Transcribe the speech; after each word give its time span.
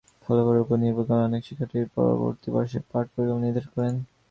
ফলাফলের 0.23 0.63
ওপর 0.63 0.77
নির্ভর 0.77 1.05
করে 1.07 1.27
অনেক 1.27 1.41
শিক্ষার্থী 1.47 1.79
পরবর্তী 1.95 2.47
বর্ষের 2.53 2.83
পাঠ-পরিকল্পনা 2.89 3.45
নির্ধারণ 3.45 3.69
করেন। 3.73 3.95